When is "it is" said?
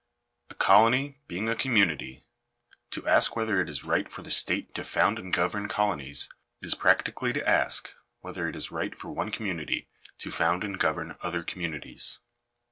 3.61-3.83, 8.49-8.71